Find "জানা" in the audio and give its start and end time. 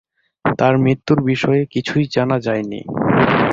2.07-2.37